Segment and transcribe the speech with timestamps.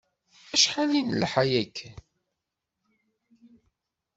[0.53, 1.95] Acḥal i d-nelḥa akken.